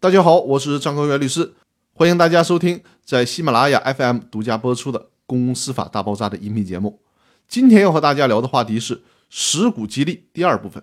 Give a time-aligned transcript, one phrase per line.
[0.00, 1.54] 大家好，我是张高原律师，
[1.92, 7.00] 欢迎大家收听在喜马拉雅 FM 独家播出的《公司法大爆炸》的音频节目。
[7.48, 10.80] 今天要和大家聊的话题是实股激励第二部分。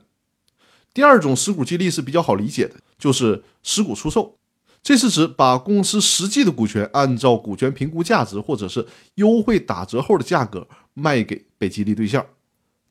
[0.94, 4.36] 第二种实股激励是比较好理解的，就是实股出售。
[4.84, 12.26] 这是指把公司实际的股权按照股权评估价值或者是优惠打折后的价格卖给被激励对象，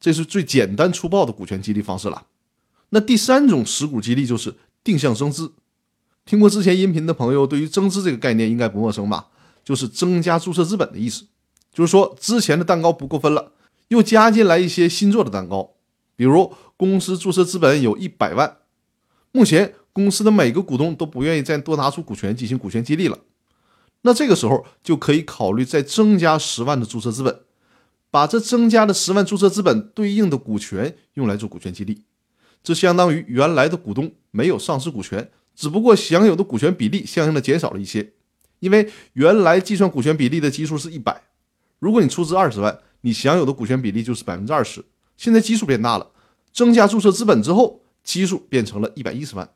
[0.01, 2.29] 这是最简单粗暴的股权激励方式了。
[2.89, 5.53] 那第三种实股激励就是定向增资。
[6.25, 9.29] 听过之前音频的朋友，对于增资这个概念应该不陌生吧？
[9.65, 11.27] 就是增加注册资本的意思。
[11.73, 13.53] 就是说，之前的蛋糕不够分了，
[13.89, 15.73] 又加进来一些新做的蛋糕。
[16.17, 18.59] 比如，公司注册资本有一百万，
[19.33, 23.19] 目前公司的每个股东都不愿意再多拿出股权进行股权激励了，
[24.03, 27.41] 那这个时候就可以考虑再增加十万的注册资本，
[28.11, 32.03] 把这增加的十万注册资本对应的股权用来做股权激励，
[32.63, 35.31] 这相当于原来的股东没有丧失股权。
[35.55, 38.13] 只不过享有的股权比例相应的减少了一些，
[38.59, 41.23] 因为原来计算股权比例的基数是一百，
[41.79, 44.85] 如果你出资二十万，你享有的股权比例就是百分之二十。
[45.17, 46.11] 现在基数变大了，
[46.53, 49.49] 增加注册资本之后，基数变成了一百一十万，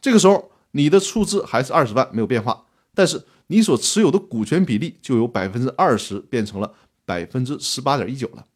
[0.00, 6.74] 这个时候你的出资还是二十万没有变化，但是你所持有的股权比例就由百分之二十变成了
[7.04, 8.46] 百分之十八点一九了。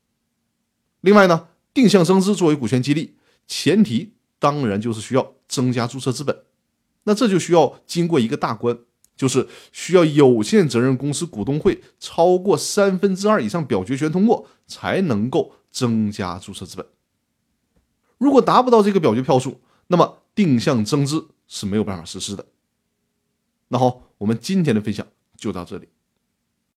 [1.03, 3.15] 另外呢，定向增资作为股权激励，
[3.47, 6.37] 前提当然就是需要增加注册资本。
[7.09, 8.79] 那这就需要经过一个大关，
[9.17, 16.85] 就是需要有限责任公司股东会超过三分之二以上表决权通过，才能够增加注册资本。
[18.19, 22.45] 如果达不到这个表决票数，那么定向增资是没有办法实施的。
[23.69, 25.89] 那好，我们今天的分享就到这里。